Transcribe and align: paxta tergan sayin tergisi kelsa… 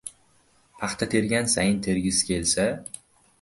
paxta 0.79 1.05
tergan 1.09 1.45
sayin 1.53 1.81
tergisi 1.81 2.27
kelsa… 2.27 2.67